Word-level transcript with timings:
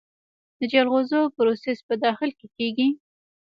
د 0.59 0.61
جلغوزیو 0.71 1.33
پروسس 1.35 1.77
په 1.87 1.93
داخل 2.03 2.29
کې 2.39 2.47
کیږي؟ 2.57 2.87